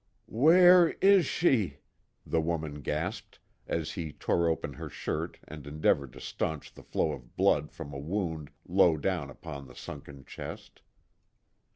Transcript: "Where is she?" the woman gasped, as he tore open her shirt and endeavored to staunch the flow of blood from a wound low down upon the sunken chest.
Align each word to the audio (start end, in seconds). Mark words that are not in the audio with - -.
"Where 0.25 0.89
is 0.99 1.27
she?" 1.27 1.77
the 2.25 2.41
woman 2.41 2.81
gasped, 2.81 3.37
as 3.67 3.91
he 3.91 4.11
tore 4.13 4.47
open 4.49 4.73
her 4.73 4.89
shirt 4.89 5.37
and 5.47 5.67
endeavored 5.67 6.13
to 6.13 6.19
staunch 6.19 6.73
the 6.73 6.81
flow 6.81 7.11
of 7.11 7.35
blood 7.35 7.69
from 7.71 7.93
a 7.93 7.99
wound 7.99 8.49
low 8.67 8.97
down 8.97 9.29
upon 9.29 9.67
the 9.67 9.75
sunken 9.75 10.25
chest. 10.25 10.81